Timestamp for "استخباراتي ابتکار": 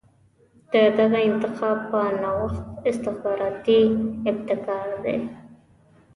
2.89-4.89